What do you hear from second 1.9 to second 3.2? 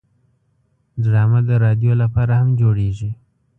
لپاره هم جوړیږي